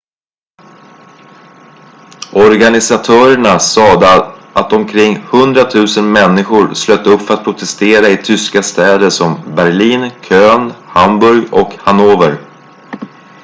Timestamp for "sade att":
3.59-4.73